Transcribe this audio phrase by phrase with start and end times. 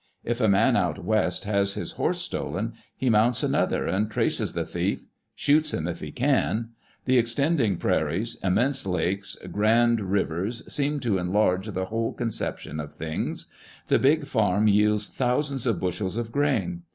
[0.23, 4.65] If a man out West has his horse stolen, he mounts another and traces the
[4.65, 6.69] thief; shoots him if he can.
[7.05, 13.45] The extending prairies, immense lakes, grand rivers, seem to enlarge the whole conception of things.
[13.89, 16.81] The big farm yields thousands of bushels of grain.